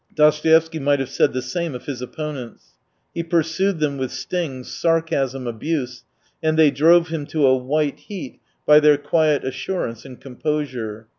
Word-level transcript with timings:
Dostoevsky 0.15 0.79
might 0.79 0.99
have 0.99 1.11
said 1.11 1.31
the 1.31 1.43
same 1.43 1.75
of 1.75 1.85
his 1.85 2.01
opponents. 2.01 2.73
He 3.13 3.21
pursued 3.21 3.77
them 3.77 3.99
with 3.99 4.09
stings, 4.11 4.67
sarcasm, 4.73 5.45
abuse, 5.45 6.05
and 6.41 6.57
they 6.57 6.71
drove 6.71 7.09
him 7.09 7.27
to 7.27 7.45
a 7.45 7.55
white 7.55 7.99
heat 7.99 8.39
by 8.65 8.79
their 8.79 8.97
quiet 8.97 9.45
assurance 9.45 10.03
and 10.03 10.19
composure 10.19 11.07